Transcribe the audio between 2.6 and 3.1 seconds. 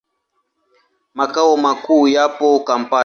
Kampala.